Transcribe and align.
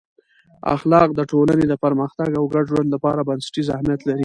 اخلاق 0.75 1.09
د 1.15 1.21
ټولنې 1.31 1.65
د 1.69 1.73
پرمختګ 1.83 2.29
او 2.39 2.43
ګډ 2.53 2.65
ژوند 2.71 2.89
لپاره 2.95 3.25
بنسټیز 3.27 3.67
اهمیت 3.73 4.01
لري. 4.05 4.19